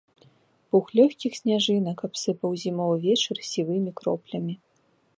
Пух 0.71 0.85
лёгкіх 0.99 1.33
сняжынак 1.41 1.97
абсыпаў 2.09 2.51
зімовы 2.65 2.95
вечар 3.07 3.37
сівымі 3.53 3.91
кроплямі. 4.01 4.53